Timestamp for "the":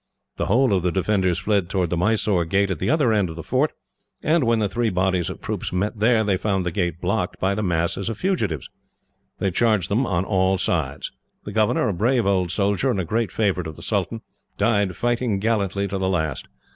0.37-0.47, 0.81-0.91, 1.91-1.95, 2.79-2.89, 3.35-3.43, 4.57-4.67, 6.65-6.71, 7.53-7.61, 11.43-11.51, 13.75-13.83, 15.99-16.09